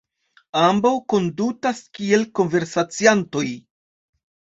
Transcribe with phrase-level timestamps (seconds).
[0.59, 3.45] Ambaŭ kondutas kiel konversaciantoj.